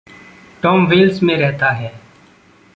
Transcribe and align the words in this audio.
Tom 0.61 0.85
Wales 0.85 1.23
में 1.23 1.35
रहता 1.37 1.69
है। 1.71 1.93